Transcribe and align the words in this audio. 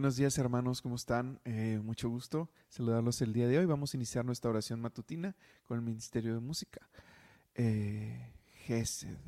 Buenos 0.00 0.16
días 0.16 0.38
hermanos, 0.38 0.80
¿cómo 0.80 0.94
están? 0.94 1.38
Eh, 1.44 1.78
mucho 1.84 2.08
gusto 2.08 2.48
saludarlos 2.70 3.20
el 3.20 3.34
día 3.34 3.46
de 3.46 3.58
hoy. 3.58 3.66
Vamos 3.66 3.92
a 3.92 3.98
iniciar 3.98 4.24
nuestra 4.24 4.50
oración 4.50 4.80
matutina 4.80 5.36
con 5.66 5.76
el 5.76 5.84
Ministerio 5.84 6.32
de 6.32 6.40
Música. 6.40 6.88
Eh, 7.54 8.32
Gesed, 8.64 9.18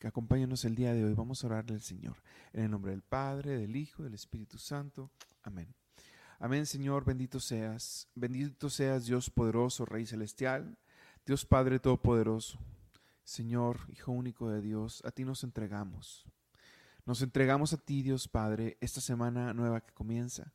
que 0.00 0.08
acompáñanos 0.08 0.64
el 0.64 0.74
día 0.74 0.92
de 0.94 1.04
hoy. 1.04 1.14
Vamos 1.14 1.44
a 1.44 1.46
orarle 1.46 1.74
al 1.74 1.80
Señor. 1.80 2.16
En 2.52 2.64
el 2.64 2.72
nombre 2.72 2.90
del 2.90 3.02
Padre, 3.02 3.56
del 3.56 3.76
Hijo, 3.76 4.02
del 4.02 4.14
Espíritu 4.14 4.58
Santo. 4.58 5.12
Amén. 5.44 5.72
Amén, 6.40 6.66
Señor, 6.66 7.04
bendito 7.04 7.38
seas. 7.38 8.08
Bendito 8.16 8.68
seas, 8.68 9.06
Dios 9.06 9.30
poderoso, 9.30 9.84
Rey 9.84 10.06
celestial, 10.06 10.76
Dios 11.24 11.46
Padre 11.46 11.78
todopoderoso. 11.78 12.58
Señor, 13.22 13.78
Hijo 13.86 14.10
único 14.10 14.50
de 14.50 14.60
Dios, 14.60 15.04
a 15.04 15.12
ti 15.12 15.24
nos 15.24 15.44
entregamos. 15.44 16.26
Nos 17.10 17.22
entregamos 17.22 17.72
a 17.72 17.76
ti, 17.76 18.04
Dios 18.04 18.28
Padre, 18.28 18.78
esta 18.80 19.00
semana 19.00 19.52
nueva 19.52 19.80
que 19.80 19.92
comienza. 19.92 20.54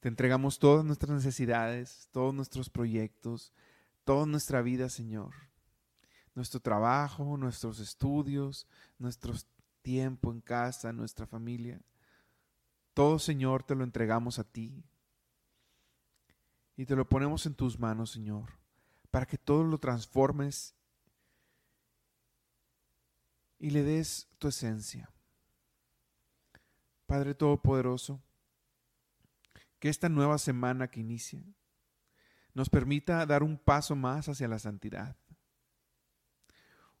Te 0.00 0.08
entregamos 0.08 0.58
todas 0.58 0.84
nuestras 0.84 1.12
necesidades, 1.12 2.08
todos 2.10 2.34
nuestros 2.34 2.68
proyectos, 2.68 3.52
toda 4.02 4.26
nuestra 4.26 4.60
vida, 4.60 4.88
Señor. 4.88 5.32
Nuestro 6.34 6.58
trabajo, 6.58 7.36
nuestros 7.36 7.78
estudios, 7.78 8.66
nuestro 8.98 9.34
tiempo 9.82 10.32
en 10.32 10.40
casa, 10.40 10.92
nuestra 10.92 11.28
familia. 11.28 11.80
Todo, 12.92 13.20
Señor, 13.20 13.62
te 13.62 13.76
lo 13.76 13.84
entregamos 13.84 14.40
a 14.40 14.42
ti. 14.42 14.82
Y 16.76 16.86
te 16.86 16.96
lo 16.96 17.08
ponemos 17.08 17.46
en 17.46 17.54
tus 17.54 17.78
manos, 17.78 18.10
Señor, 18.10 18.50
para 19.12 19.26
que 19.26 19.38
todo 19.38 19.62
lo 19.62 19.78
transformes 19.78 20.74
y 23.60 23.70
le 23.70 23.84
des 23.84 24.26
tu 24.40 24.48
esencia. 24.48 25.08
Padre 27.06 27.34
Todopoderoso, 27.34 28.22
que 29.78 29.88
esta 29.88 30.08
nueva 30.08 30.38
semana 30.38 30.88
que 30.88 31.00
inicia 31.00 31.42
nos 32.54 32.68
permita 32.68 33.24
dar 33.26 33.42
un 33.42 33.58
paso 33.58 33.96
más 33.96 34.28
hacia 34.28 34.48
la 34.48 34.58
santidad, 34.58 35.16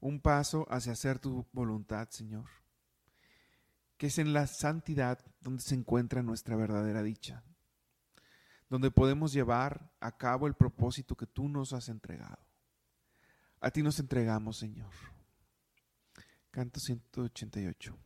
un 0.00 0.20
paso 0.20 0.66
hacia 0.70 0.92
hacer 0.92 1.18
tu 1.18 1.46
voluntad, 1.52 2.08
Señor, 2.10 2.46
que 3.96 4.08
es 4.08 4.18
en 4.18 4.32
la 4.32 4.46
santidad 4.46 5.24
donde 5.40 5.62
se 5.62 5.74
encuentra 5.74 6.22
nuestra 6.22 6.56
verdadera 6.56 7.02
dicha, 7.02 7.44
donde 8.68 8.90
podemos 8.90 9.32
llevar 9.32 9.92
a 10.00 10.16
cabo 10.16 10.46
el 10.46 10.54
propósito 10.54 11.14
que 11.14 11.26
tú 11.26 11.48
nos 11.48 11.72
has 11.72 11.88
entregado. 11.88 12.44
A 13.60 13.70
ti 13.70 13.82
nos 13.82 14.00
entregamos, 14.00 14.56
Señor. 14.56 14.90
Canto 16.50 16.80
188. 16.80 17.96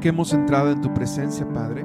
Que 0.00 0.10
hemos 0.10 0.32
entrado 0.32 0.70
en 0.70 0.80
tu 0.80 0.94
presencia, 0.94 1.48
Padre, 1.48 1.84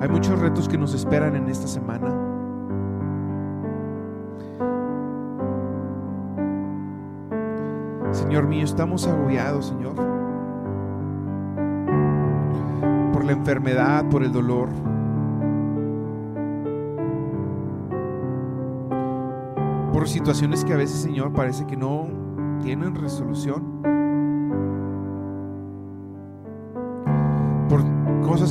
hay 0.00 0.08
muchos 0.08 0.38
retos 0.38 0.68
que 0.68 0.78
nos 0.78 0.94
esperan 0.94 1.34
en 1.34 1.48
esta 1.48 1.66
semana. 1.66 2.10
Señor 8.12 8.46
mío, 8.46 8.62
estamos 8.62 9.08
agobiados, 9.08 9.66
Señor, 9.66 9.96
por 13.12 13.24
la 13.24 13.32
enfermedad, 13.32 14.08
por 14.10 14.22
el 14.22 14.32
dolor. 14.32 14.68
Por 19.92 20.08
situaciones 20.08 20.64
que 20.64 20.72
a 20.72 20.76
veces, 20.76 21.00
Señor, 21.00 21.32
parece 21.32 21.66
que 21.66 21.76
no 21.76 22.06
tienen 22.62 22.94
resolución. 22.94 23.71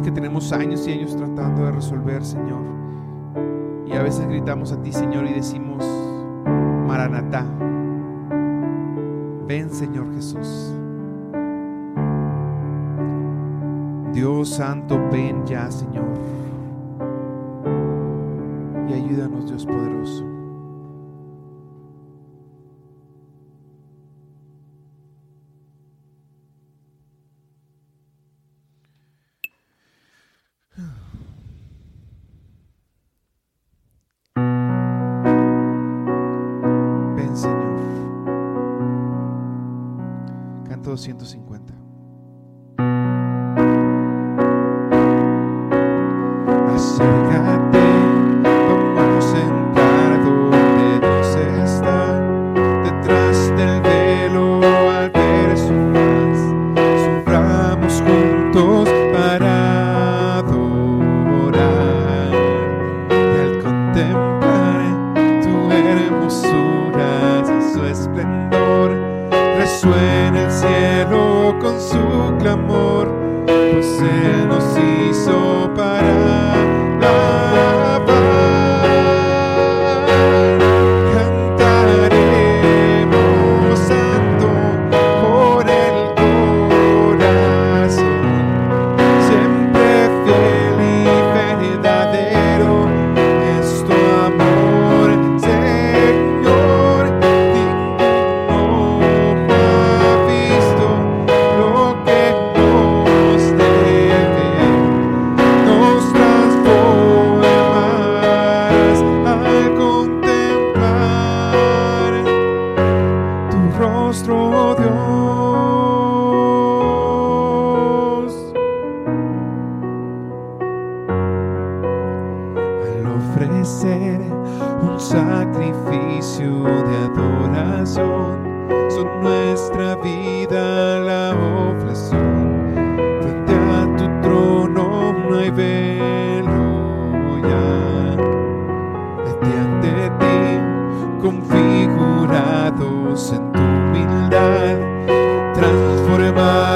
Que 0.01 0.11
tenemos 0.11 0.51
años 0.51 0.87
y 0.87 0.93
años 0.93 1.15
tratando 1.15 1.65
de 1.65 1.71
resolver, 1.71 2.23
Señor. 2.23 2.61
Y 3.85 3.93
a 3.93 4.01
veces 4.01 4.27
gritamos 4.27 4.71
a 4.71 4.81
ti, 4.81 4.91
Señor, 4.91 5.25
y 5.25 5.33
decimos, 5.33 5.85
Maranatá. 6.87 7.45
Ven 9.47 9.69
Señor 9.69 10.13
Jesús. 10.13 10.73
Dios 14.13 14.49
Santo, 14.49 14.99
ven 15.11 15.45
ya 15.45 15.69
Señor. 15.71 16.05
Y 18.89 18.93
ayúdanos 18.93 19.47
Dios 19.47 19.65
poderoso. 19.65 20.30
150. 40.97 41.60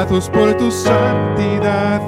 Por 0.07 0.55
tu 0.57 0.71
santidad, 0.71 2.01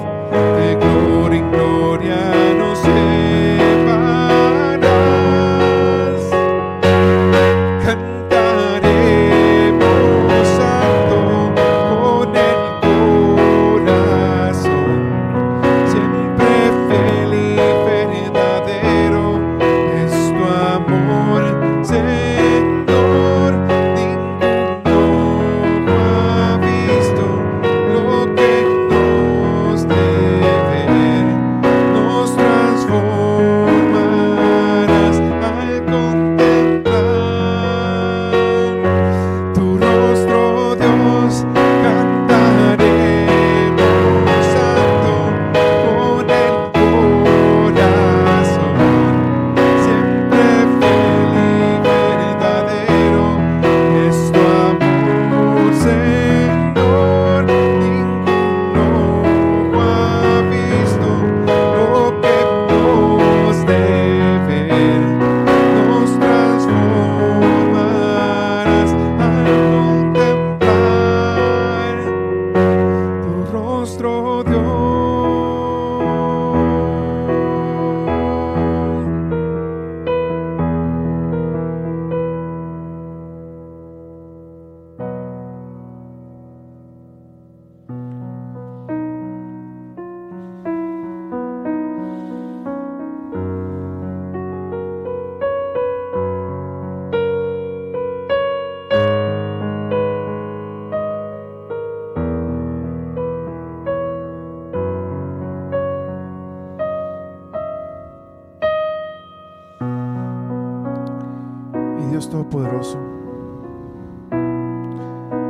Dios 112.10 112.30
Todopoderoso, 112.30 112.98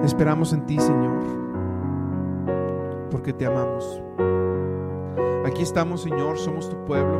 esperamos 0.02 0.52
en 0.52 0.66
ti, 0.66 0.78
Señor, 0.78 1.18
porque 3.10 3.32
te 3.32 3.46
amamos. 3.46 4.02
Aquí 5.46 5.62
estamos, 5.62 6.02
Señor, 6.02 6.36
somos 6.36 6.68
tu 6.68 6.76
pueblo 6.84 7.18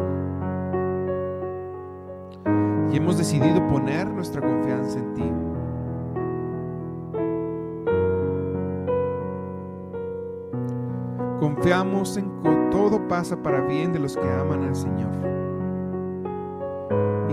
y 2.90 2.97
hemos 2.97 3.16
decidido 3.16 3.64
poner 3.68 4.09
nuestra 4.09 4.42
confianza 4.42 4.99
en 4.99 5.14
ti. 5.14 5.33
Confiamos 11.38 12.16
en 12.16 12.30
que 12.42 12.50
todo 12.71 13.07
pasa 13.07 13.40
para 13.40 13.61
bien 13.61 13.92
de 13.92 14.00
los 14.00 14.16
que 14.16 14.28
aman 14.28 14.64
al 14.64 14.75
Señor 14.75 15.38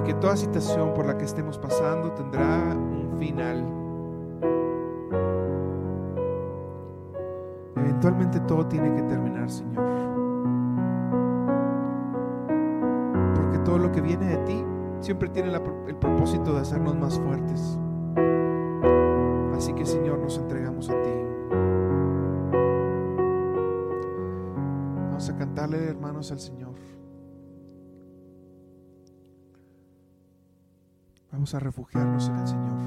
que 0.06 0.14
toda 0.14 0.38
situación 0.38 0.94
por 0.94 1.08
la 1.08 1.18
que 1.18 1.26
estemos 1.26 1.58
pasando 1.58 2.12
tendrá 2.12 2.76
un 2.76 3.18
final. 3.18 3.66
Eventualmente 7.76 8.40
todo 8.42 8.68
tiene 8.68 8.94
que 8.94 9.02
terminar, 9.04 9.50
Señor. 9.50 9.84
Porque 13.36 13.58
todo 13.66 13.80
lo 13.80 13.92
que 13.92 14.02
viene 14.02 14.28
de 14.28 14.38
ti 14.46 14.64
siempre 15.00 15.28
tiene 15.30 15.52
el 15.52 15.96
propósito 15.96 16.54
de 16.54 16.62
hacernos 16.62 16.96
más 16.96 17.20
fuertes. 17.20 17.80
Así 19.56 19.74
que, 19.74 19.86
Señor, 19.86 20.20
nos 20.20 20.38
entregamos 20.38 20.90
a 20.90 21.02
ti. 21.02 21.10
Vamos 25.08 25.30
a 25.30 25.36
cantarle, 25.36 25.90
hermanos, 25.90 26.32
al 26.32 26.40
Señor. 26.40 26.74
Vamos 31.36 31.54
a 31.54 31.60
refugiarnos 31.60 32.30
en 32.30 32.38
el 32.38 32.48
Señor. 32.48 32.78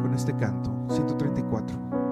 Con 0.00 0.14
este 0.14 0.32
canto, 0.36 0.72
134. 0.88 2.05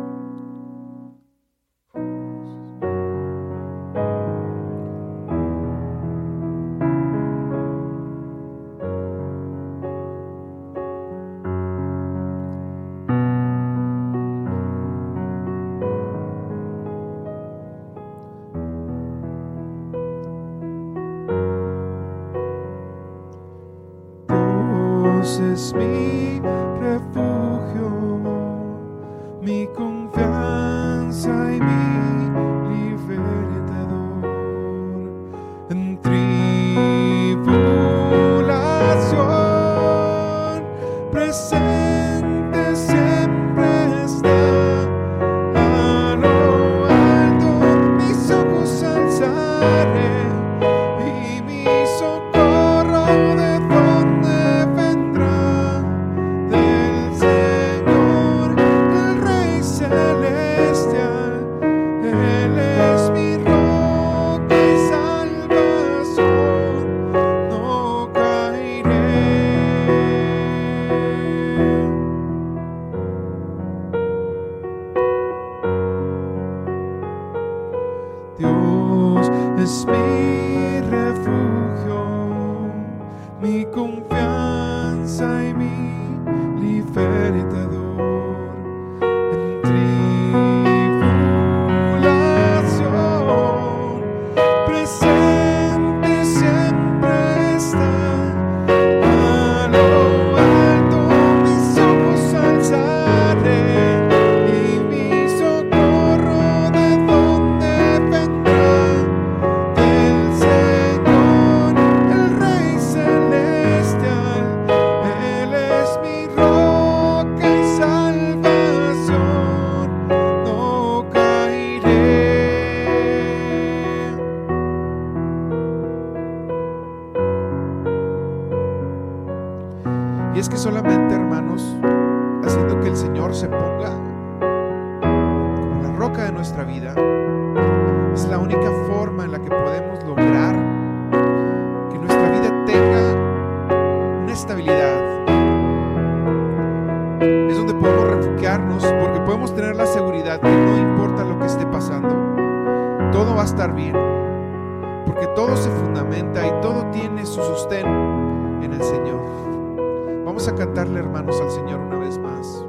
al 161.33 161.51
Señor 161.51 161.81
una 161.81 161.99
vez 161.99 162.19
más. 162.19 162.65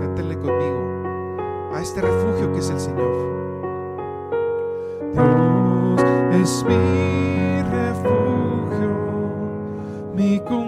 Cántenle 0.00 0.38
conmigo 0.38 1.72
a 1.74 1.80
este 1.80 2.02
refugio 2.02 2.52
que 2.52 2.58
es 2.58 2.68
el 2.68 2.78
Señor. 2.78 3.12
Dios 5.14 6.02
es 6.42 6.64
mi 6.64 7.62
refugio, 7.62 8.90
mi 10.14 10.38
cumpleaños. 10.40 10.67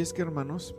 Y 0.00 0.02
es 0.02 0.14
que, 0.14 0.22
hermanos, 0.22 0.74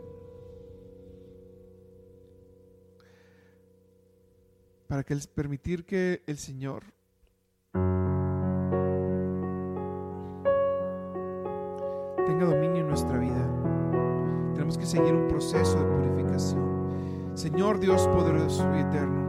para 4.88 5.04
que 5.04 5.14
el, 5.14 5.20
permitir 5.32 5.86
que 5.86 6.24
el 6.26 6.38
Señor 6.38 6.82
tenga 12.26 12.46
dominio 12.46 12.80
en 12.80 12.88
nuestra 12.88 13.16
vida, 13.16 13.48
tenemos 14.54 14.76
que 14.76 14.86
seguir 14.86 15.14
un 15.14 15.28
proceso 15.28 15.78
de 15.78 15.84
purificación. 15.84 17.30
Señor 17.34 17.78
Dios 17.78 18.08
poderoso 18.08 18.68
y 18.74 18.80
eterno, 18.80 19.22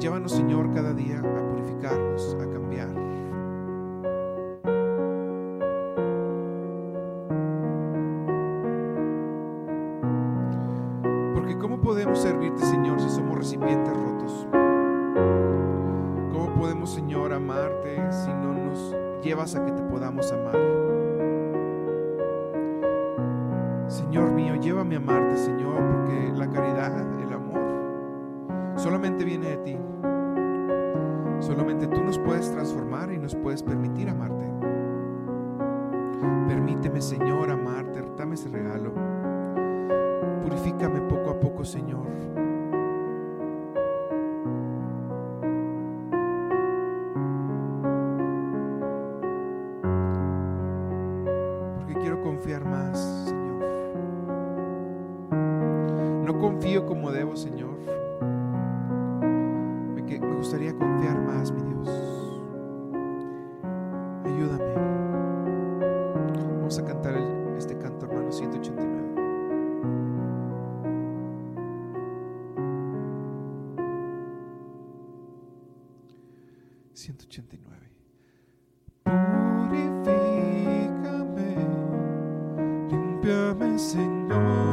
llévanos 0.00 0.32
Señor 0.32 0.72
cada 0.72 0.94
día 0.94 1.18
a 1.18 1.46
purificarnos, 1.46 2.38
a 2.40 2.50
cambiar. 2.50 2.97
podemos 12.08 12.22
servirte, 12.22 12.64
Señor, 12.64 13.00
si 13.00 13.10
somos 13.10 13.36
recipientes 13.36 13.94
rotos? 13.94 14.46
¿Cómo 16.32 16.54
podemos, 16.58 16.90
Señor, 16.90 17.34
amarte 17.34 18.00
si 18.10 18.30
no 18.30 18.54
nos 18.54 18.96
llevas 19.22 19.54
a 19.54 19.64
que 19.66 19.72
te 19.72 19.82
podamos 19.82 20.32
amar? 20.32 20.56
Señor 23.88 24.30
mío, 24.30 24.54
llévame 24.54 24.94
a 24.94 24.98
amarte, 24.98 25.36
Señor, 25.36 25.76
porque 25.76 26.32
la 26.34 26.48
caridad, 26.48 27.20
el 27.20 27.32
amor, 27.32 27.60
solamente 28.76 29.24
viene 29.24 29.50
de 29.50 29.56
ti. 29.58 29.78
Solamente 31.40 31.88
tú 31.88 32.02
nos 32.02 32.18
puedes 32.18 32.50
transformar 32.50 33.12
y 33.12 33.18
nos 33.18 33.34
puedes 33.34 33.62
permitir 33.62 34.08
amarte. 34.08 34.46
Permíteme, 36.48 37.02
Señor, 37.02 37.50
amarte. 37.50 38.02
Dame 38.16 38.34
ese 38.34 38.48
regalo. 38.48 39.17
Purifícame 40.48 41.02
poco 41.02 41.28
a 41.28 41.38
poco, 41.38 41.62
Señor. 41.62 42.47
...189... 76.98 77.92
Purifícame... 79.04 80.10
...límpiame, 82.90 83.78
Señor... 83.78 84.67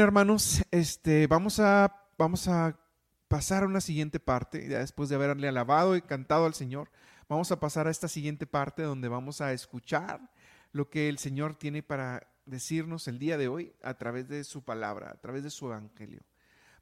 hermanos. 0.00 0.62
Este, 0.70 1.26
vamos 1.26 1.60
a, 1.60 1.94
vamos 2.18 2.48
a 2.48 2.78
pasar 3.28 3.62
a 3.62 3.66
una 3.66 3.80
siguiente 3.80 4.20
parte. 4.20 4.68
Ya 4.68 4.78
después 4.78 5.08
de 5.08 5.14
haberle 5.14 5.48
alabado 5.48 5.96
y 5.96 6.02
cantado 6.02 6.46
al 6.46 6.54
Señor, 6.54 6.90
vamos 7.28 7.50
a 7.52 7.60
pasar 7.60 7.86
a 7.86 7.90
esta 7.90 8.08
siguiente 8.08 8.46
parte 8.46 8.82
donde 8.82 9.08
vamos 9.08 9.40
a 9.40 9.52
escuchar 9.52 10.20
lo 10.72 10.90
que 10.90 11.08
el 11.08 11.18
Señor 11.18 11.54
tiene 11.54 11.82
para 11.82 12.28
decirnos 12.44 13.08
el 13.08 13.18
día 13.18 13.38
de 13.38 13.48
hoy 13.48 13.74
a 13.82 13.94
través 13.94 14.28
de 14.28 14.44
su 14.44 14.62
palabra, 14.62 15.10
a 15.10 15.20
través 15.20 15.42
de 15.42 15.50
su 15.50 15.66
evangelio. 15.66 16.22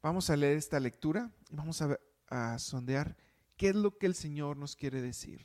Vamos 0.02 0.30
a 0.30 0.36
leer 0.36 0.56
esta 0.56 0.80
lectura 0.80 1.30
y 1.50 1.56
vamos 1.56 1.82
a 2.28 2.58
sondear 2.58 3.16
qué 3.56 3.68
es 3.68 3.74
lo 3.74 3.96
que 3.96 4.06
el 4.06 4.14
Señor 4.14 4.56
nos 4.56 4.76
quiere 4.76 5.00
decir. 5.00 5.44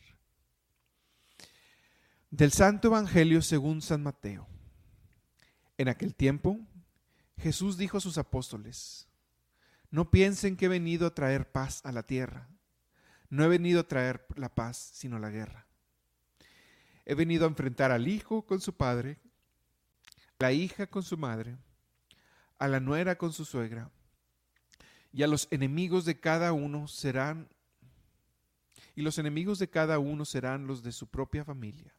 Del 2.32 2.52
Santo 2.52 2.90
Evangelio 2.90 3.42
según 3.42 3.82
San 3.82 4.04
Mateo. 4.04 4.48
En 5.78 5.88
aquel 5.88 6.14
tiempo, 6.14 6.60
Jesús 7.40 7.78
dijo 7.78 7.98
a 7.98 8.02
sus 8.02 8.18
apóstoles, 8.18 9.08
no 9.92 10.12
piensen 10.12 10.56
que 10.56 10.66
he 10.66 10.70
venido 10.70 11.08
a 11.08 11.16
traer 11.16 11.52
paz 11.52 11.82
a 11.84 11.92
la 11.92 12.04
tierra. 12.04 12.48
No 13.30 13.44
he 13.44 13.48
venido 13.48 13.80
a 13.80 13.88
traer 13.88 14.26
la 14.36 14.54
paz, 14.54 14.92
sino 14.94 15.20
la 15.20 15.30
guerra. 15.30 15.68
He 17.06 17.16
venido 17.16 17.46
a 17.46 17.50
enfrentar 17.50 17.92
al 17.92 18.08
hijo 18.08 18.46
con 18.46 18.62
su 18.62 18.76
padre, 18.76 19.18
a 20.40 20.44
la 20.44 20.52
hija 20.52 20.88
con 20.88 21.02
su 21.02 21.18
madre, 21.18 21.58
a 22.60 22.68
la 22.68 22.80
nuera 22.80 23.18
con 23.18 23.34
su 23.34 23.46
suegra, 23.46 23.90
y 25.12 25.24
a 25.24 25.28
los 25.28 25.48
enemigos 25.50 26.06
de 26.06 26.20
cada 26.20 26.54
uno 26.54 26.88
serán, 26.88 27.50
y 28.96 29.02
los 29.02 29.18
enemigos 29.18 29.58
de 29.60 29.70
cada 29.70 29.98
uno 29.98 30.26
serán 30.26 30.68
los 30.68 30.84
de 30.84 30.92
su 30.92 31.08
propia 31.08 31.44
familia. 31.44 31.94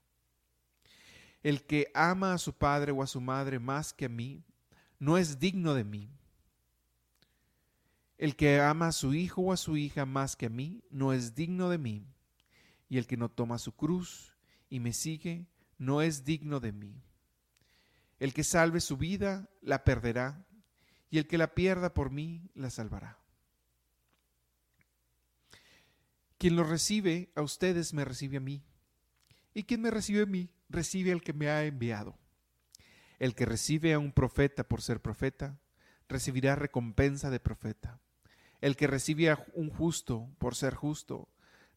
El 1.43 1.65
que 1.65 1.91
ama 1.95 2.35
a 2.35 2.39
su 2.39 2.53
padre 2.53 2.93
o 2.93 3.03
a 3.03 3.07
su 3.07 3.21
madre 3.21 3.59
más 3.59 3.93
que 3.93 4.05
a 4.05 4.09
mí, 4.09 4.45
no 5.01 5.19
es 5.19 5.41
digno 5.41 5.75
de 5.75 5.83
mí. 5.83 6.09
El 8.19 8.37
que 8.37 8.61
ama 8.61 8.89
a 8.89 8.93
su 8.93 9.15
hijo 9.15 9.41
o 9.41 9.53
a 9.53 9.57
su 9.57 9.79
hija 9.79 10.05
más 10.05 10.37
que 10.37 10.47
a 10.47 10.51
mí, 10.51 10.85
no 10.91 11.15
es 11.15 11.35
digno 11.35 11.71
de 11.71 11.79
mí. 11.79 12.07
Y 12.89 12.99
el 12.99 13.07
que 13.07 13.17
no 13.17 13.31
toma 13.31 13.59
su 13.59 13.75
cruz 13.75 14.37
y 14.69 14.79
me 14.79 14.93
sigue, 14.93 15.47
no 15.79 16.03
es 16.03 16.25
digno 16.25 16.61
de 16.61 16.73
mí. 16.73 17.03
El 18.19 18.35
que 18.35 18.45
salve 18.45 18.81
su 18.81 18.99
vida, 18.99 19.49
la 19.63 19.85
perderá, 19.85 20.47
y 21.11 21.17
el 21.17 21.27
que 21.27 21.39
la 21.39 21.55
pierda 21.55 21.95
por 21.95 22.11
mí, 22.11 22.51
la 22.55 22.69
salvará. 22.69 23.19
Quien 26.37 26.57
lo 26.57 26.65
recibe 26.65 27.33
a 27.35 27.43
ustedes 27.43 27.95
me 27.95 28.05
recibe 28.05 28.37
a 28.37 28.41
mí. 28.41 28.63
Y 29.55 29.65
quien 29.65 29.81
me 29.81 29.91
recibe 29.91 30.23
a 30.23 30.27
mí, 30.27 30.51
recibe 30.69 31.13
al 31.13 31.23
que 31.23 31.33
me 31.33 31.49
ha 31.49 31.65
enviado. 31.65 32.20
El 33.21 33.37
que 33.37 33.45
recibe 33.47 33.93
a 33.93 34.01
un 34.01 34.11
profeta 34.11 34.65
por 34.65 34.83
ser 34.83 35.01
profeta, 35.01 35.61
recibirá 36.09 36.57
recompensa 36.57 37.31
de 37.31 37.39
profeta. 37.39 38.01
El 38.61 38.77
que 38.77 38.89
recibe 38.89 39.31
a 39.31 39.47
un 39.55 39.71
justo 39.71 40.29
por 40.39 40.57
ser 40.57 40.75
justo, 40.75 41.29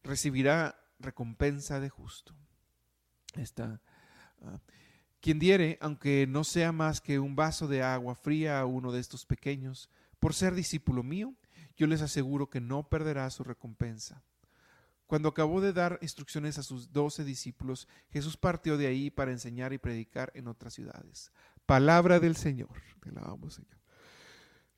recibirá 0.02 0.80
recompensa 0.98 1.78
de 1.78 1.88
justo. 1.88 2.34
Está. 3.36 3.80
Ah, 4.42 4.58
quien 5.20 5.38
diere, 5.38 5.78
aunque 5.80 6.26
no 6.26 6.44
sea 6.44 6.72
más 6.72 7.00
que 7.00 7.18
un 7.18 7.36
vaso 7.36 7.66
de 7.68 7.82
agua 7.82 8.14
fría 8.14 8.60
a 8.60 8.66
uno 8.66 8.92
de 8.92 9.00
estos 9.00 9.24
pequeños, 9.24 9.88
por 10.20 10.34
ser 10.34 10.54
discípulo 10.54 11.02
mío, 11.02 11.34
yo 11.76 11.86
les 11.86 12.02
aseguro 12.02 12.50
que 12.50 12.60
no 12.60 12.88
perderá 12.88 13.30
su 13.30 13.44
recompensa. 13.44 14.22
Cuando 15.06 15.28
acabó 15.28 15.60
de 15.60 15.72
dar 15.72 15.98
instrucciones 16.02 16.58
a 16.58 16.62
sus 16.62 16.92
doce 16.92 17.24
discípulos, 17.24 17.88
Jesús 18.10 18.36
partió 18.36 18.76
de 18.78 18.86
ahí 18.86 19.10
para 19.10 19.32
enseñar 19.32 19.72
y 19.72 19.78
predicar 19.78 20.32
en 20.34 20.48
otras 20.48 20.74
ciudades. 20.74 21.30
Palabra 21.66 22.20
del 22.20 22.36
Señor. 22.36 22.70
Te 23.00 23.10
Señor. 23.10 23.78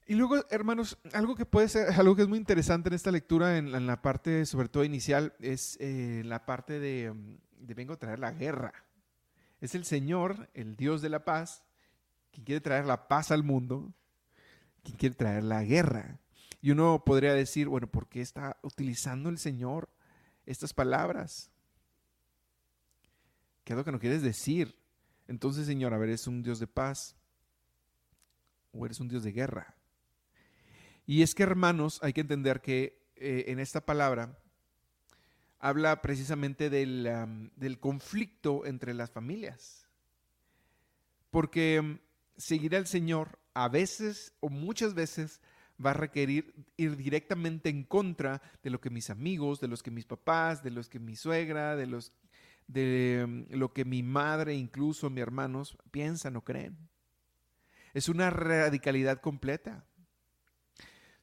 Y 0.09 0.15
luego, 0.15 0.45
hermanos, 0.51 0.99
algo 1.13 1.35
que 1.35 1.47
puede 1.47 1.69
ser, 1.69 1.89
algo 1.99 2.15
que 2.15 2.23
es 2.23 2.29
muy 2.29 2.39
interesante 2.39 2.89
en 2.89 2.95
esta 2.95 3.11
lectura, 3.11 3.59
en, 3.59 3.87
la 3.87 4.03
parte, 4.03 4.47
sobre 4.47 4.69
todo 4.69 4.85
inicial, 4.85 5.35
es 5.41 5.77
eh, 5.81 6.23
la 6.25 6.47
parte 6.47 6.79
de, 6.79 7.13
de 7.59 7.75
vengo 7.75 7.95
a 7.95 7.99
traer 7.99 8.19
la 8.19 8.33
guerra. 8.33 8.73
Es 9.61 9.75
el 9.75 9.85
Señor, 9.85 10.49
el 10.55 10.77
Dios 10.77 11.03
de 11.03 11.09
la 11.09 11.25
paz, 11.25 11.65
quien 12.31 12.45
quiere 12.45 12.61
traer 12.61 12.85
la 12.87 13.09
paz 13.09 13.31
al 13.31 13.43
mundo, 13.43 13.93
quien 14.85 14.97
quiere 14.97 15.15
traer 15.15 15.43
la 15.43 15.65
guerra. 15.65 16.21
Y 16.61 16.71
uno 16.71 17.03
podría 17.05 17.35
decir, 17.35 17.69
bueno, 17.69 17.89
¿por 17.89 18.09
qué 18.09 18.21
está 18.21 18.59
utilizando 18.63 19.29
el 19.29 19.39
Señor 19.39 19.89
estas 20.47 20.73
palabras? 20.73 21.51
¿Qué 23.65 23.73
es 23.73 23.77
lo 23.77 23.85
que 23.85 23.93
no 23.93 23.99
quieres 23.99 24.23
decir? 24.23 24.79
Entonces, 25.29 25.67
Señor, 25.67 25.93
a 25.93 25.99
ver, 25.99 26.11
¿eres 26.11 26.27
un 26.27 26.43
Dios 26.43 26.61
de 26.61 26.69
paz 26.69 27.17
o 28.73 28.87
eres 28.87 29.01
un 29.01 29.09
Dios 29.09 29.25
de 29.25 29.33
guerra? 29.33 29.77
Y 31.05 31.23
es 31.23 31.35
que, 31.35 31.43
hermanos, 31.43 31.99
hay 32.03 32.13
que 32.13 32.21
entender 32.21 32.61
que 32.61 33.05
eh, 33.17 33.45
en 33.49 33.59
esta 33.59 33.85
palabra 33.85 34.39
habla 35.59 36.01
precisamente 36.03 36.71
del, 36.71 37.51
del, 37.57 37.81
conflicto 37.81 38.67
entre 38.67 38.95
las 38.95 39.11
familias. 39.11 39.89
Porque 41.31 41.81
mm, 41.83 41.99
seguir 42.37 42.77
al 42.77 42.87
Señor 42.87 43.39
a 43.55 43.69
veces 43.69 44.35
o 44.41 44.49
muchas 44.49 44.95
veces 44.95 45.41
va 45.85 45.91
a 45.91 45.95
requerir 45.95 46.55
ir 46.77 46.97
directamente 46.97 47.69
en 47.69 47.85
contra 47.85 48.43
de 48.63 48.71
lo 48.71 48.81
que 48.81 48.91
mis 48.91 49.11
amigos, 49.11 49.61
de 49.61 49.69
los 49.69 49.83
que 49.83 49.91
mis 49.91 50.07
papás, 50.07 50.63
de 50.63 50.71
los 50.71 50.89
que 50.89 50.99
mi 50.99 51.17
suegra, 51.17 51.77
de 51.77 51.87
los 51.87 52.13
de 52.67 53.25
mm, 53.27 53.55
lo 53.55 53.73
que 53.73 53.85
mi 53.85 54.03
madre, 54.03 54.55
incluso 54.55 55.11
mis 55.11 55.23
hermanos 55.23 55.77
piensan 55.91 56.37
o 56.37 56.43
creen. 56.43 56.77
Es 57.95 58.09
una 58.09 58.31
radicalidad 58.31 59.21
completa 59.21 59.87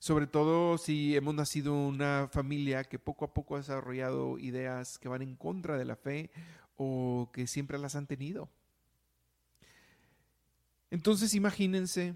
sobre 0.03 0.27
todo 0.27 0.77
si 0.77 1.15
hemos 1.15 1.33
nacido 1.33 1.73
una 1.73 2.27
familia 2.29 2.83
que 2.83 2.99
poco 2.99 3.23
a 3.23 3.33
poco 3.33 3.55
ha 3.55 3.59
desarrollado 3.59 4.37
ideas 4.37 4.99
que 4.99 5.07
van 5.07 5.21
en 5.21 5.37
contra 5.37 5.77
de 5.77 5.85
la 5.85 5.95
fe 5.95 6.29
o 6.75 7.29
que 7.31 7.47
siempre 7.47 7.77
las 7.77 7.95
han 7.95 8.05
tenido. 8.05 8.49
Entonces 10.91 11.33
imagínense 11.35 12.15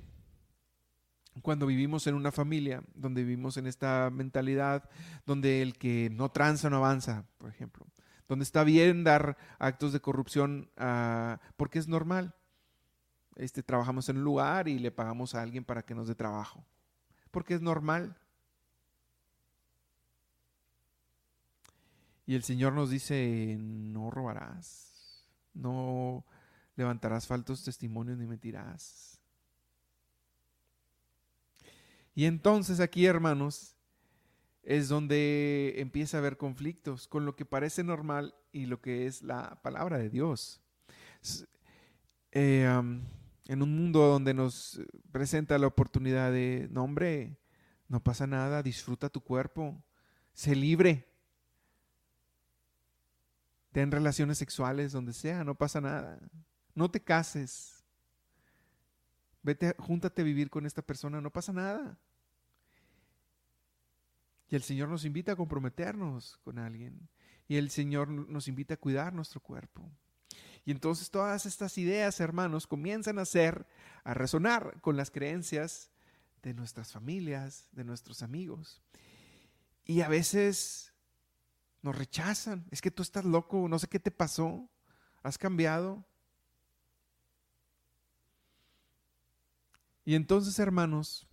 cuando 1.42 1.66
vivimos 1.66 2.08
en 2.08 2.16
una 2.16 2.32
familia, 2.32 2.82
donde 2.96 3.24
vivimos 3.24 3.58
en 3.58 3.68
esta 3.68 4.10
mentalidad, 4.12 4.90
donde 5.26 5.62
el 5.62 5.78
que 5.78 6.10
no 6.12 6.30
tranza 6.30 6.70
no 6.70 6.78
avanza, 6.78 7.26
por 7.38 7.50
ejemplo, 7.50 7.86
donde 8.28 8.44
está 8.44 8.64
bien 8.64 9.04
dar 9.04 9.38
actos 9.60 9.94
de 9.94 10.00
corrupción 10.00 10.70
uh, 10.80 11.38
porque 11.56 11.80
es 11.80 11.88
normal. 11.88 12.36
Este, 13.36 13.62
trabajamos 13.62 14.10
en 14.10 14.18
un 14.18 14.24
lugar 14.24 14.68
y 14.68 14.80
le 14.80 14.92
pagamos 14.92 15.36
a 15.36 15.42
alguien 15.42 15.64
para 15.64 15.84
que 15.84 15.94
nos 15.94 16.08
dé 16.08 16.16
trabajo 16.16 16.66
porque 17.38 17.54
es 17.54 17.62
normal. 17.62 18.18
Y 22.26 22.36
el 22.36 22.44
Señor 22.44 22.74
nos 22.74 22.90
dice, 22.90 23.58
no 23.60 24.10
robarás, 24.10 25.24
no 25.54 26.26
levantarás 26.76 27.26
faltos 27.26 27.64
testimonios 27.64 28.18
ni 28.18 28.26
mentirás. 28.26 29.17
Y 32.18 32.26
entonces 32.26 32.80
aquí, 32.80 33.06
hermanos, 33.06 33.76
es 34.64 34.90
donde 34.90 35.76
empieza 35.78 36.18
a 36.18 36.20
haber 36.20 36.36
conflictos 36.36 37.08
con 37.08 37.28
lo 37.28 37.36
que 37.36 37.46
parece 37.46 37.84
normal 37.84 38.34
y 38.52 38.66
lo 38.66 38.82
que 38.82 39.06
es 39.06 39.22
la 39.22 39.62
palabra 39.62 40.00
de 40.00 40.10
Dios. 40.10 40.60
Eh, 42.32 42.66
en 42.66 43.62
un 43.62 43.76
mundo 43.78 44.00
donde 44.00 44.34
nos 44.34 44.82
presenta 45.12 45.60
la 45.60 45.68
oportunidad 45.68 46.32
de, 46.32 46.68
no 46.72 46.86
hombre, 46.86 47.38
no 47.88 48.04
pasa 48.04 48.26
nada, 48.26 48.64
disfruta 48.64 49.10
tu 49.10 49.22
cuerpo, 49.22 49.80
sé 50.34 50.56
libre, 50.56 51.08
ten 53.72 53.92
relaciones 53.92 54.40
sexuales 54.40 54.92
donde 54.92 55.14
sea, 55.14 55.44
no 55.44 55.54
pasa 55.54 55.82
nada, 55.82 56.18
no 56.74 56.90
te 56.90 57.00
cases, 57.00 57.77
vete, 59.44 59.76
júntate 59.80 60.22
a 60.22 60.26
vivir 60.26 60.50
con 60.50 60.66
esta 60.66 60.82
persona, 60.82 61.22
no 61.22 61.32
pasa 61.32 61.54
nada. 61.54 61.98
Y 64.50 64.56
el 64.56 64.64
Señor 64.64 64.90
nos 64.90 65.06
invita 65.06 65.34
a 65.34 65.36
comprometernos 65.36 66.38
con 66.44 66.60
alguien. 66.60 67.10
Y 67.48 67.58
el 67.58 67.70
Señor 67.70 68.10
nos 68.10 68.48
invita 68.48 68.76
a 68.76 68.78
cuidar 68.78 69.14
nuestro 69.14 69.40
cuerpo. 69.42 69.90
Y 70.66 70.72
entonces 70.72 71.10
todas 71.10 71.46
estas 71.46 71.78
ideas, 71.78 72.20
hermanos, 72.20 72.68
comienzan 72.68 73.20
a 73.20 73.26
ser, 73.26 73.66
a 74.04 74.14
resonar 74.14 74.82
con 74.82 74.98
las 74.98 75.12
creencias 75.12 75.92
de 76.44 76.54
nuestras 76.54 76.92
familias, 76.92 77.68
de 77.72 77.84
nuestros 77.84 78.22
amigos. 78.22 78.82
Y 79.86 80.02
a 80.02 80.10
veces 80.10 80.94
nos 81.82 81.98
rechazan. 81.98 82.66
Es 82.70 82.82
que 82.82 82.92
tú 82.92 83.02
estás 83.02 83.24
loco, 83.24 83.68
no 83.70 83.80
sé 83.80 83.88
qué 83.88 84.00
te 84.00 84.12
pasó, 84.12 84.70
has 85.24 85.38
cambiado. 85.38 86.06
Y 90.08 90.16
entonces, 90.16 90.58
hermanos, 90.58 91.28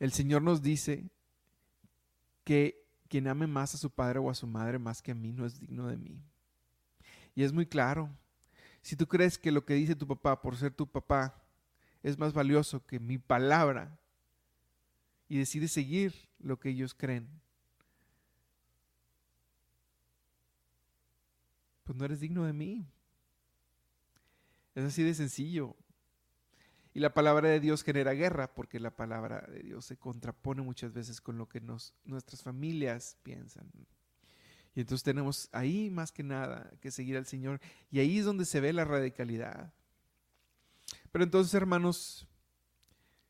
el 0.00 0.10
Señor 0.10 0.42
nos 0.42 0.62
dice 0.62 1.08
que 2.42 2.84
quien 3.08 3.28
ame 3.28 3.46
más 3.46 3.72
a 3.76 3.78
su 3.78 3.88
padre 3.88 4.18
o 4.18 4.28
a 4.28 4.34
su 4.34 4.48
madre 4.48 4.80
más 4.80 5.00
que 5.00 5.12
a 5.12 5.14
mí 5.14 5.32
no 5.32 5.46
es 5.46 5.60
digno 5.60 5.86
de 5.86 5.96
mí. 5.96 6.20
Y 7.36 7.44
es 7.44 7.52
muy 7.52 7.66
claro. 7.66 8.10
Si 8.80 8.96
tú 8.96 9.06
crees 9.06 9.38
que 9.38 9.52
lo 9.52 9.64
que 9.64 9.74
dice 9.74 9.94
tu 9.94 10.08
papá 10.08 10.42
por 10.42 10.56
ser 10.56 10.74
tu 10.74 10.88
papá 10.88 11.40
es 12.02 12.18
más 12.18 12.32
valioso 12.32 12.84
que 12.84 12.98
mi 12.98 13.16
palabra 13.16 13.96
y 15.28 15.38
decides 15.38 15.70
seguir 15.70 16.12
lo 16.40 16.58
que 16.58 16.70
ellos 16.70 16.94
creen, 16.94 17.28
pues 21.84 21.96
no 21.96 22.04
eres 22.04 22.18
digno 22.18 22.44
de 22.44 22.52
mí. 22.52 22.84
Es 24.74 24.82
así 24.82 25.04
de 25.04 25.14
sencillo. 25.14 25.76
Y 26.94 27.00
la 27.00 27.14
palabra 27.14 27.48
de 27.48 27.60
Dios 27.60 27.82
genera 27.82 28.12
guerra 28.12 28.52
porque 28.54 28.78
la 28.78 28.94
palabra 28.94 29.46
de 29.48 29.62
Dios 29.62 29.86
se 29.86 29.96
contrapone 29.96 30.60
muchas 30.62 30.92
veces 30.92 31.20
con 31.20 31.38
lo 31.38 31.48
que 31.48 31.60
nos, 31.60 31.94
nuestras 32.04 32.42
familias 32.42 33.16
piensan. 33.22 33.70
Y 34.74 34.80
entonces 34.80 35.02
tenemos 35.02 35.48
ahí 35.52 35.90
más 35.90 36.12
que 36.12 36.22
nada 36.22 36.70
que 36.80 36.90
seguir 36.90 37.16
al 37.16 37.26
Señor. 37.26 37.60
Y 37.90 38.00
ahí 38.00 38.18
es 38.18 38.24
donde 38.24 38.44
se 38.44 38.60
ve 38.60 38.72
la 38.72 38.84
radicalidad. 38.84 39.72
Pero 41.10 41.24
entonces, 41.24 41.52
hermanos, 41.54 42.26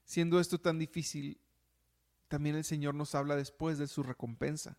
siendo 0.05 0.41
esto 0.41 0.61
tan 0.61 0.79
difícil, 0.79 1.41
también 2.29 2.57
el 2.57 2.65
Señor 2.65 2.95
nos 2.95 3.15
habla 3.15 3.37
después 3.37 3.79
de 3.79 3.87
su 3.87 4.03
recompensa. 4.03 4.77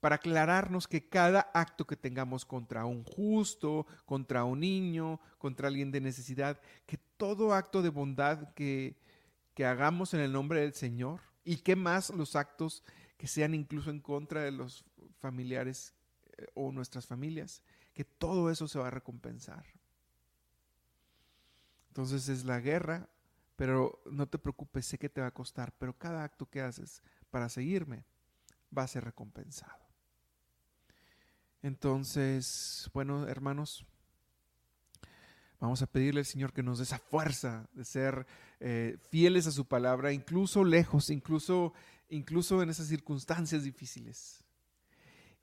Para 0.00 0.16
aclararnos 0.16 0.88
que 0.88 1.08
cada 1.08 1.50
acto 1.52 1.86
que 1.86 1.96
tengamos 1.96 2.44
contra 2.44 2.86
un 2.86 3.04
justo, 3.04 3.86
contra 4.06 4.44
un 4.44 4.60
niño, 4.60 5.20
contra 5.38 5.68
alguien 5.68 5.90
de 5.92 6.00
necesidad, 6.00 6.60
que 6.86 6.98
todo 7.16 7.52
acto 7.52 7.82
de 7.82 7.90
bondad 7.90 8.52
que, 8.54 8.96
que 9.54 9.66
hagamos 9.66 10.14
en 10.14 10.20
el 10.20 10.32
nombre 10.32 10.60
del 10.60 10.72
Señor, 10.72 11.20
y 11.44 11.58
que 11.58 11.76
más 11.76 12.10
los 12.10 12.36
actos 12.36 12.84
que 13.16 13.26
sean 13.26 13.54
incluso 13.54 13.90
en 13.90 14.00
contra 14.00 14.42
de 14.42 14.52
los 14.52 14.84
familiares 15.18 15.94
eh, 16.38 16.46
o 16.54 16.72
nuestras 16.72 17.06
familias, 17.06 17.62
que 17.92 18.04
todo 18.04 18.50
eso 18.50 18.68
se 18.68 18.78
va 18.78 18.88
a 18.88 18.92
recompensar. 18.92 19.66
Entonces 21.88 22.28
es 22.28 22.44
la 22.44 22.60
guerra, 22.60 23.08
pero 23.56 24.00
no 24.06 24.28
te 24.28 24.38
preocupes, 24.38 24.86
sé 24.86 24.98
que 24.98 25.08
te 25.08 25.20
va 25.20 25.26
a 25.26 25.34
costar, 25.34 25.72
pero 25.76 25.98
cada 25.98 26.22
acto 26.22 26.48
que 26.48 26.60
haces 26.60 27.02
para 27.30 27.48
seguirme 27.48 28.04
va 28.76 28.84
a 28.84 28.88
ser 28.88 29.04
recompensado. 29.04 29.89
Entonces, 31.62 32.90
bueno, 32.94 33.26
hermanos, 33.28 33.86
Vamos 35.60 35.82
a 35.82 35.86
pedirle 35.86 36.20
al 36.20 36.26
Señor 36.26 36.54
que 36.54 36.62
nos 36.62 36.78
dé 36.78 36.84
esa 36.84 36.98
fuerza 36.98 37.68
de 37.74 37.84
ser 37.84 38.26
eh, 38.60 38.96
fieles 39.10 39.46
a 39.46 39.50
su 39.50 39.66
palabra, 39.66 40.10
incluso 40.10 40.64
lejos, 40.64 41.10
incluso, 41.10 41.74
incluso 42.08 42.62
en 42.62 42.70
esas 42.70 42.86
circunstancias 42.86 43.62
difíciles. 43.62 44.42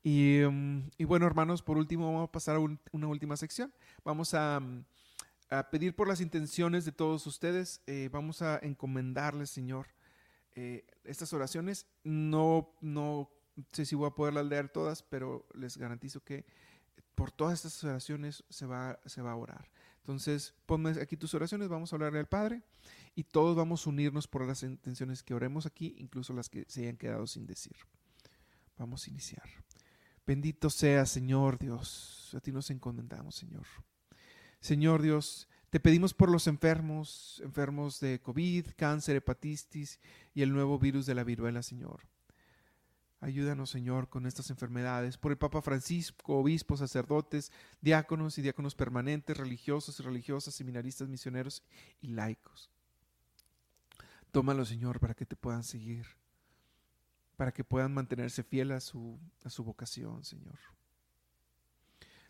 Y, 0.04 0.40
mm, 0.40 0.90
bueno, 1.06 1.28
hermanos, 1.28 1.62
por 1.62 1.78
último 1.78 2.08
vamos 2.08 2.30
a 2.30 2.32
pasar 2.32 2.56
a 2.56 2.60
una 2.60 3.08
última 3.08 3.38
sección. 3.38 3.72
Vamos 4.04 4.34
a, 4.34 4.60
mm, 4.60 4.86
a, 5.52 5.70
pedir 5.70 5.96
por 5.96 6.08
las 6.08 6.20
intenciones 6.20 6.84
de 6.84 6.94
todos 6.94 7.28
ustedes. 7.28 7.82
Eh, 7.86 8.10
vamos 8.12 8.42
a 8.42 8.58
encomendarles, 8.64 9.52
Señor, 9.52 9.86
eh, 10.56 10.84
estas 11.04 11.32
oraciones. 11.32 11.86
No, 12.04 12.74
no 12.82 13.30
sé 13.72 13.86
si 13.86 13.96
voy 13.96 14.08
a 14.08 14.16
poderlas 14.16 14.46
leer 14.46 14.70
todas, 14.70 15.04
pero 15.04 15.48
les 15.54 15.78
garantizo 15.78 16.24
que 16.24 16.46
por 17.16 17.32
todas 17.32 17.66
estas 17.66 17.84
oraciones 17.84 18.44
se 18.50 18.66
va, 18.66 19.00
se 19.06 19.22
va 19.22 19.32
a 19.32 19.36
orar. 19.36 19.70
Entonces, 20.00 20.54
ponme 20.66 20.92
aquí 21.02 21.18
tus 21.18 21.34
oraciones, 21.34 21.68
vamos 21.68 21.92
a 21.92 21.96
hablarle 21.96 22.20
al 22.20 22.28
Padre 22.28 22.62
y 23.16 23.24
todos 23.24 23.56
vamos 23.58 23.86
a 23.86 23.90
unirnos 23.90 24.28
por 24.28 24.46
las 24.46 24.64
intenciones 24.64 25.24
que 25.24 25.34
oremos 25.34 25.66
aquí, 25.66 25.96
incluso 25.98 26.34
las 26.34 26.48
que 26.48 26.66
se 26.70 26.84
hayan 26.84 26.98
quedado 26.98 27.28
sin 27.28 27.46
decir. 27.46 27.76
Vamos 28.78 29.06
a 29.06 29.10
iniciar. 29.10 29.44
Bendito 30.26 30.70
sea, 30.70 31.06
Señor 31.06 31.58
Dios. 31.58 32.34
A 32.36 32.40
ti 32.40 32.52
nos 32.52 32.70
encomendamos, 32.70 33.36
Señor. 33.36 33.66
Señor 34.60 35.02
Dios, 35.02 35.48
te 35.70 35.80
pedimos 35.80 36.14
por 36.14 36.30
los 36.30 36.48
enfermos, 36.48 37.42
enfermos 37.44 38.00
de 38.00 38.22
COVID, 38.22 38.68
cáncer, 38.78 39.18
hepatitis 39.18 40.00
y 40.34 40.42
el 40.42 40.54
nuevo 40.54 40.80
virus 40.80 41.06
de 41.06 41.16
la 41.16 41.24
viruela, 41.24 41.64
Señor. 41.64 42.02
Ayúdanos, 43.20 43.72
Señor, 43.72 44.10
con 44.10 44.28
estas 44.28 44.52
enfermedades. 44.52 45.18
Por 45.18 45.32
el 45.32 45.38
Papa 45.38 45.62
Francisco, 45.62 46.38
obispos, 46.38 46.80
sacerdotes, 46.80 47.52
diáconos 47.82 48.38
y 48.38 48.44
diáconos 48.44 48.76
permanentes, 48.76 49.36
religiosos 49.36 50.00
y 50.00 50.04
religiosas, 50.04 50.54
seminaristas, 50.54 51.10
misioneros 51.10 51.64
y 52.00 52.10
laicos. 52.10 52.70
Tómalo, 54.32 54.66
Señor, 54.66 55.00
para 55.00 55.16
que 55.16 55.26
te 55.26 55.36
puedan 55.36 55.64
seguir, 55.64 56.06
para 57.38 57.52
que 57.52 57.64
puedan 57.64 57.92
mantenerse 57.92 58.44
fieles 58.44 58.78
a 58.78 58.82
su, 58.82 59.20
a 59.44 59.50
su 59.50 59.64
vocación, 59.64 60.24
Señor. 60.24 60.60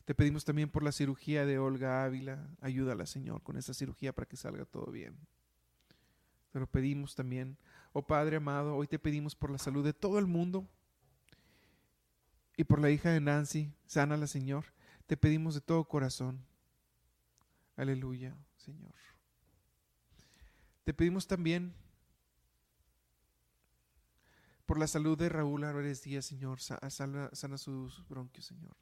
Te 0.05 0.15
pedimos 0.15 0.45
también 0.45 0.69
por 0.69 0.83
la 0.83 0.93
cirugía 0.93 1.45
de 1.45 1.59
Olga 1.59 2.05
Ávila. 2.05 2.47
Ayúdala, 2.61 3.05
Señor, 3.05 3.43
con 3.43 3.57
esa 3.57 3.73
cirugía 3.73 4.13
para 4.13 4.25
que 4.25 4.37
salga 4.37 4.63
todo 4.63 4.89
bien. 4.89 5.17
Te 6.53 6.61
lo 6.61 6.67
pedimos 6.67 7.13
también. 7.13 7.57
Oh 7.91 8.07
Padre 8.07 8.37
amado, 8.37 8.75
hoy 8.75 8.87
te 8.87 8.99
pedimos 8.99 9.35
por 9.35 9.51
la 9.51 9.57
salud 9.57 9.83
de 9.83 9.91
todo 9.91 10.17
el 10.17 10.27
mundo 10.27 10.65
y 12.57 12.63
por 12.63 12.81
la 12.81 12.89
hija 12.89 13.11
de 13.11 13.21
Nancy, 13.21 13.71
sánala, 13.85 14.25
Señor. 14.25 14.65
Te 15.05 15.15
pedimos 15.15 15.53
de 15.53 15.61
todo 15.61 15.87
corazón. 15.87 16.43
Aleluya, 17.75 18.35
Señor. 18.57 18.95
Te 20.83 20.93
pedimos 20.93 21.27
también 21.27 21.75
por 24.65 24.79
la 24.79 24.87
salud 24.87 25.17
de 25.17 25.29
Raúl 25.29 25.63
Álvarez 25.63 26.01
Díaz, 26.01 26.25
Señor. 26.25 26.59
Sana, 26.59 27.29
sana 27.31 27.57
sus 27.59 28.05
bronquios, 28.09 28.47
Señor. 28.47 28.75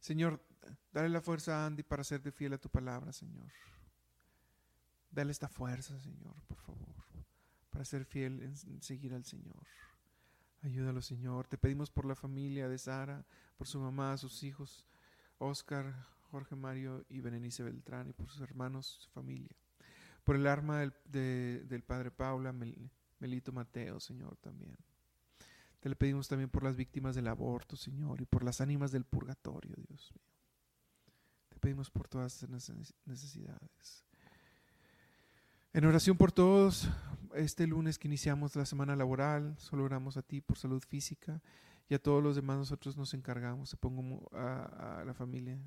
Señor, 0.00 0.44
dale 0.92 1.08
la 1.08 1.20
fuerza 1.20 1.62
a 1.62 1.66
Andy 1.66 1.84
para 1.84 2.02
serte 2.02 2.32
fiel 2.32 2.54
a 2.54 2.58
tu 2.58 2.68
palabra, 2.68 3.12
Señor. 3.12 3.52
Dale 5.12 5.30
esta 5.30 5.48
fuerza, 5.48 6.00
Señor, 6.00 6.34
por 6.48 6.58
favor 6.58 6.92
para 7.72 7.84
ser 7.84 8.04
fiel 8.04 8.40
en 8.42 8.82
seguir 8.82 9.14
al 9.14 9.24
Señor. 9.24 9.66
Ayúdalo, 10.62 11.02
Señor. 11.02 11.48
Te 11.48 11.58
pedimos 11.58 11.90
por 11.90 12.04
la 12.04 12.14
familia 12.14 12.68
de 12.68 12.78
Sara, 12.78 13.26
por 13.56 13.66
su 13.66 13.80
mamá, 13.80 14.16
sus 14.16 14.44
hijos, 14.44 14.86
Oscar, 15.38 15.92
Jorge 16.30 16.54
Mario 16.54 17.04
y 17.08 17.20
Berenice 17.20 17.64
Beltrán, 17.64 18.08
y 18.08 18.12
por 18.12 18.28
sus 18.28 18.40
hermanos, 18.42 18.86
su 19.00 19.10
familia. 19.10 19.56
Por 20.22 20.36
el 20.36 20.46
arma 20.46 20.78
del, 21.04 21.82
Padre 21.84 22.12
Paula, 22.12 22.54
Melito 23.18 23.50
Mateo, 23.50 23.98
Señor, 23.98 24.36
también. 24.36 24.76
Te 25.80 25.88
le 25.88 25.96
pedimos 25.96 26.28
también 26.28 26.48
por 26.48 26.62
las 26.62 26.76
víctimas 26.76 27.16
del 27.16 27.26
aborto, 27.26 27.74
Señor, 27.74 28.20
y 28.20 28.24
por 28.24 28.44
las 28.44 28.60
ánimas 28.60 28.92
del 28.92 29.04
purgatorio, 29.04 29.74
Dios 29.88 30.12
mío. 30.14 30.32
Te 31.48 31.58
pedimos 31.58 31.90
por 31.90 32.06
todas 32.06 32.34
estas 32.34 32.70
necesidades. 33.04 34.04
En 35.74 35.86
oración 35.86 36.18
por 36.18 36.32
todos, 36.32 36.90
este 37.34 37.66
lunes 37.66 37.98
que 37.98 38.06
iniciamos 38.06 38.54
la 38.56 38.66
semana 38.66 38.94
laboral, 38.94 39.56
solo 39.56 39.84
oramos 39.84 40.18
a 40.18 40.22
ti 40.22 40.42
por 40.42 40.58
salud 40.58 40.82
física 40.86 41.40
y 41.88 41.94
a 41.94 41.98
todos 41.98 42.22
los 42.22 42.36
demás 42.36 42.58
nosotros 42.58 42.98
nos 42.98 43.14
encargamos. 43.14 43.70
Te 43.70 43.78
pongo 43.78 44.28
a, 44.34 45.02
la 45.06 45.14
familia 45.14 45.58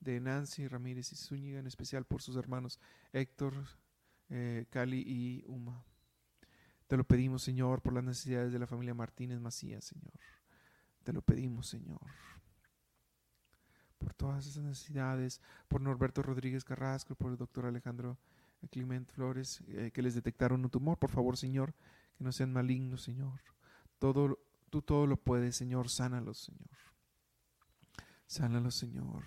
de 0.00 0.18
Nancy 0.18 0.66
Ramírez 0.66 1.12
y 1.12 1.16
Zúñiga, 1.16 1.60
en 1.60 1.68
especial 1.68 2.04
por 2.04 2.22
sus 2.22 2.34
hermanos 2.34 2.80
Héctor, 3.12 3.54
eh, 4.30 4.66
Cali 4.68 5.04
y 5.06 5.44
Uma. 5.46 5.84
Te 6.88 6.96
lo 6.96 7.04
pedimos, 7.04 7.44
Señor, 7.44 7.82
por 7.82 7.92
las 7.92 8.02
necesidades 8.02 8.52
de 8.52 8.58
la 8.58 8.66
familia 8.66 8.94
Martínez 8.94 9.38
Macías, 9.38 9.84
Señor. 9.84 10.18
Te 11.04 11.12
lo 11.12 11.22
pedimos, 11.22 11.68
Señor. 11.68 12.00
Por 13.98 14.12
todas 14.12 14.44
esas 14.44 14.64
necesidades, 14.64 15.40
por 15.68 15.80
Norberto 15.80 16.20
Rodríguez 16.20 16.64
Carrasco, 16.64 17.14
por 17.14 17.30
el 17.30 17.36
doctor 17.36 17.66
Alejandro 17.66 18.18
Clement 18.68 19.10
Flores, 19.10 19.62
eh, 19.68 19.90
que 19.92 20.02
les 20.02 20.14
detectaron 20.14 20.64
un 20.64 20.70
tumor. 20.70 20.98
Por 20.98 21.10
favor, 21.10 21.36
Señor, 21.36 21.74
que 22.16 22.24
no 22.24 22.32
sean 22.32 22.52
malignos, 22.52 23.02
Señor. 23.02 23.40
Todo, 23.98 24.38
tú 24.70 24.82
todo 24.82 25.06
lo 25.06 25.16
puedes, 25.16 25.56
Señor. 25.56 25.88
Sánalos, 25.88 26.38
Señor. 26.38 26.78
Sánalos, 28.26 28.74
Señor. 28.74 29.24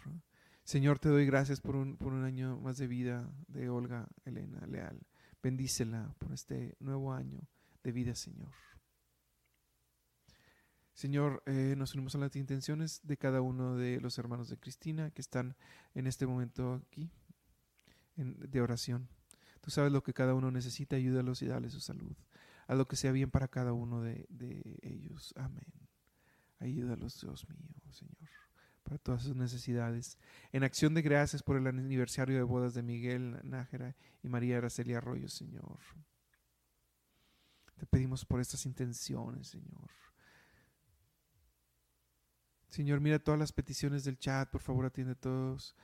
Señor, 0.63 0.99
te 0.99 1.09
doy 1.09 1.25
gracias 1.25 1.61
por 1.61 1.75
un, 1.75 1.97
por 1.97 2.13
un 2.13 2.23
año 2.23 2.59
más 2.59 2.77
de 2.77 2.87
vida 2.87 3.29
de 3.47 3.69
Olga 3.69 4.07
Elena 4.25 4.65
Leal. 4.67 4.99
Bendícela 5.41 6.13
por 6.19 6.33
este 6.33 6.75
nuevo 6.79 7.13
año 7.13 7.41
de 7.83 7.91
vida, 7.91 8.13
Señor. 8.13 8.51
Señor, 10.99 11.41
eh, 11.45 11.75
nos 11.77 11.93
unimos 11.93 12.13
a 12.15 12.17
las 12.17 12.35
intenciones 12.35 12.99
de 13.03 13.15
cada 13.15 13.39
uno 13.39 13.77
de 13.77 14.01
los 14.01 14.17
hermanos 14.17 14.49
de 14.49 14.57
Cristina 14.57 15.11
que 15.11 15.21
están 15.21 15.55
en 15.95 16.07
este 16.07 16.27
momento 16.27 16.73
aquí 16.73 17.09
de 18.17 18.61
oración. 18.61 19.07
Tú 19.61 19.71
sabes 19.71 19.91
lo 19.91 20.03
que 20.03 20.13
cada 20.13 20.33
uno 20.33 20.51
necesita, 20.51 20.95
ayúdalos 20.95 21.41
y 21.41 21.47
dale 21.47 21.69
su 21.69 21.79
salud. 21.79 22.15
a 22.67 22.75
lo 22.75 22.87
que 22.87 22.95
sea 22.95 23.11
bien 23.11 23.31
para 23.31 23.47
cada 23.47 23.73
uno 23.73 24.01
de, 24.01 24.27
ellos. 24.83 25.33
Amén. 25.37 25.65
Ayúdalos, 26.59 27.19
Dios 27.19 27.49
mío, 27.49 27.91
Señor, 27.91 28.29
para 28.83 28.99
todas 28.99 29.23
sus 29.23 29.35
necesidades. 29.35 30.19
En 30.51 30.63
acción 30.63 30.93
de 30.93 31.01
gracias 31.01 31.41
por 31.41 31.57
el 31.57 31.65
aniversario 31.65 32.35
de 32.35 32.43
bodas 32.43 32.75
de 32.75 32.83
Miguel 32.83 33.39
Nájera 33.43 33.95
y 34.21 34.27
María 34.27 34.57
Araceli 34.59 34.93
Arroyo, 34.93 35.29
Señor. 35.29 35.79
Te 37.75 37.87
pedimos 37.87 38.23
por 38.23 38.39
estas 38.39 38.65
intenciones, 38.65 39.47
Señor. 39.47 39.89
Señor, 42.69 42.99
mira 42.99 43.17
todas 43.17 43.39
las 43.39 43.51
peticiones 43.51 44.03
del 44.03 44.19
chat, 44.19 44.47
por 44.49 44.61
favor 44.61 44.85
atiende 44.85 45.13
a 45.13 45.19
todos 45.19 45.75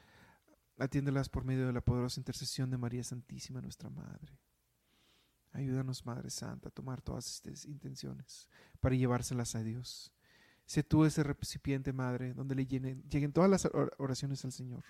Atiéndelas 0.78 1.30
por 1.30 1.46
medio 1.46 1.66
de 1.66 1.74
la 1.74 1.82
poderosa 1.82 2.20
intercesión 2.20 2.70
de 2.70 2.78
María 2.78 3.04
Santísima, 3.04 3.62
nuestra 3.62 3.90
Madre. 3.90 4.38
Ayúdanos, 5.54 6.06
Madre 6.06 6.30
Santa, 6.30 6.68
a 6.68 6.72
tomar 6.72 7.02
todas 7.02 7.28
estas 7.28 7.64
intenciones 7.66 8.50
para 8.82 8.96
llevárselas 8.96 9.56
a 9.56 9.64
Dios. 9.64 10.12
Sé 10.66 10.84
tú 10.84 11.06
ese 11.06 11.24
recipiente, 11.24 11.94
Madre, 11.94 12.34
donde 12.34 12.56
le 12.56 12.66
lleguen 12.66 13.32
todas 13.32 13.50
las 13.50 13.70
oraciones 13.98 14.44
al 14.44 14.52
Señor. 14.52 14.84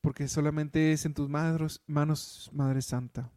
Porque 0.00 0.26
solamente 0.28 0.92
es 0.92 1.04
en 1.04 1.12
tus 1.12 1.28
manos, 1.28 1.82
Madre 2.54 2.80
Santa, 2.80 3.30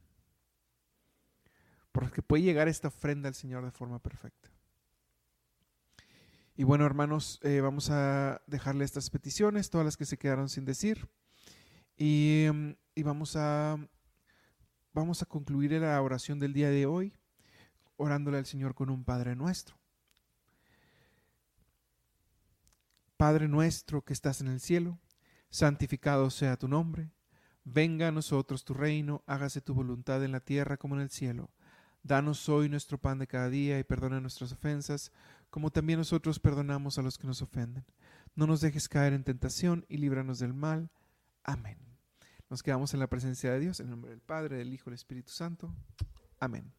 porque 1.91 2.21
puede 2.21 2.43
llegar 2.43 2.69
esta 2.69 2.87
ofrenda 2.87 3.27
al 3.27 3.35
Señor 3.35 3.65
de 3.65 3.71
forma 3.71 3.99
perfecta. 3.99 4.52
Y 6.55 6.63
bueno, 6.65 6.85
hermanos, 6.85 7.39
eh, 7.41 7.61
vamos 7.61 7.89
a 7.89 8.41
dejarle 8.45 8.85
estas 8.85 9.09
peticiones, 9.09 9.71
todas 9.71 9.85
las 9.85 9.97
que 9.97 10.05
se 10.05 10.17
quedaron 10.17 10.49
sin 10.49 10.65
decir. 10.65 11.09
Y, 11.97 12.45
mm, 12.53 13.03
vamos, 13.03 13.35
a, 13.35 13.77
vamos 14.93 15.23
a 15.23 15.25
concluir 15.25 15.71
la 15.71 15.99
oración 15.99 16.39
del 16.39 16.53
día 16.53 16.69
de 16.69 16.85
hoy, 16.85 17.17
orándole 17.97 18.37
al 18.37 18.45
Señor 18.45 18.75
con 18.75 18.91
un 18.91 19.03
Padre 19.03 19.35
nuestro. 19.35 19.75
Padre 23.17 23.47
nuestro 23.47 24.03
que 24.03 24.13
estás 24.13 24.41
en 24.41 24.47
el 24.47 24.59
cielo, 24.59 24.99
santificado 25.49 26.29
sea 26.29 26.57
tu 26.57 26.67
nombre. 26.67 27.09
Venga 27.63 28.09
a 28.09 28.11
nosotros 28.11 28.63
tu 28.63 28.75
reino, 28.75 29.23
hágase 29.25 29.61
tu 29.61 29.73
voluntad 29.73 30.23
en 30.23 30.33
la 30.33 30.41
tierra 30.41 30.77
como 30.77 30.95
en 30.95 31.01
el 31.01 31.09
cielo. 31.09 31.49
Danos 32.03 32.49
hoy 32.49 32.69
nuestro 32.69 32.97
pan 32.99 33.17
de 33.17 33.27
cada 33.27 33.49
día 33.49 33.79
y 33.79 33.83
perdona 33.83 34.19
nuestras 34.19 34.51
ofensas 34.51 35.11
como 35.53 35.69
también 35.69 35.99
nosotros 35.99 36.39
perdonamos 36.39 36.97
a 36.97 37.03
los 37.03 37.19
que 37.19 37.27
nos 37.27 37.43
ofenden. 37.43 37.85
No 38.33 38.47
nos 38.47 38.59
dejes 38.59 38.89
caer 38.89 39.13
en 39.13 39.23
tentación 39.23 39.85
y 39.87 39.97
líbranos 39.97 40.39
del 40.39 40.51
mal. 40.51 40.89
Amén. 41.43 41.77
Nos 42.49 42.63
quedamos 42.63 42.95
en 42.95 42.99
la 42.99 43.05
presencia 43.05 43.51
de 43.51 43.59
Dios, 43.59 43.79
en 43.79 43.85
el 43.85 43.91
nombre 43.91 44.09
del 44.09 44.21
Padre, 44.21 44.57
del 44.57 44.73
Hijo 44.73 44.85
y 44.85 44.89
del 44.89 44.95
Espíritu 44.95 45.31
Santo. 45.31 45.71
Amén. 46.39 46.73